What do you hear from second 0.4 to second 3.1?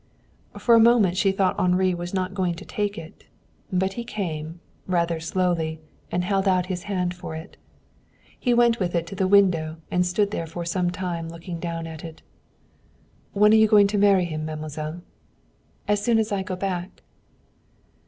For a moment she thought Henri was not going to take